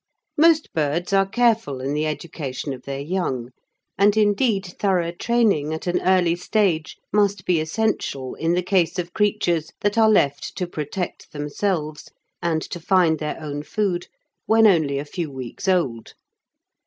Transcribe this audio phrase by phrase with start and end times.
[0.35, 3.51] Most birds are careful in the education of their young,
[3.99, 9.13] and indeed thorough training at an early stage must be essential in the case of
[9.13, 12.09] creatures that are left to protect themselves
[12.41, 14.07] and to find their own food
[14.47, 16.15] when only a few weeks old.